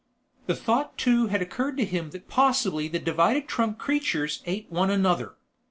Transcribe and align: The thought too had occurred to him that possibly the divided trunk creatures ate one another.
The 0.47 0.55
thought 0.55 0.97
too 0.97 1.27
had 1.27 1.43
occurred 1.43 1.77
to 1.77 1.85
him 1.85 2.09
that 2.09 2.27
possibly 2.27 2.87
the 2.87 2.97
divided 2.97 3.47
trunk 3.47 3.77
creatures 3.77 4.41
ate 4.47 4.65
one 4.71 4.89
another. 4.89 5.35